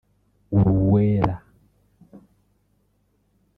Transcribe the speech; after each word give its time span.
Uruwera 0.57 1.33